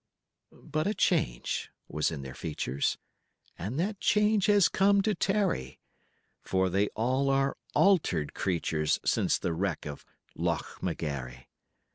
[0.63, 2.97] But a change was in their features,
[3.55, 5.79] And that change has come to tarry,
[6.41, 10.03] For they all are altered creatures Since the wreck of
[10.35, 11.45] Loch McGarry.